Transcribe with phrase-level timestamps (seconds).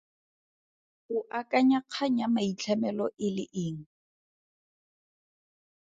[1.15, 3.79] O akanya kgang ya maitlhamelo e le eng?